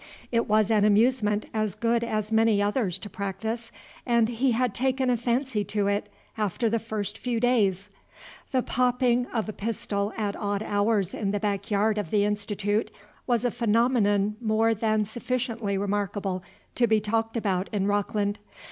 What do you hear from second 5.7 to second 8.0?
it after the first few days.